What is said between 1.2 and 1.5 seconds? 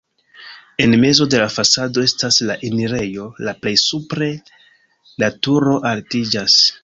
de la